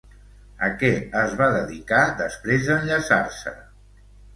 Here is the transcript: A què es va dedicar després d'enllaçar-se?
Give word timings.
A 0.67 0.69
què 0.83 0.89
es 1.21 1.37
va 1.43 1.51
dedicar 1.59 2.03
després 2.25 2.69
d'enllaçar-se? 2.73 3.59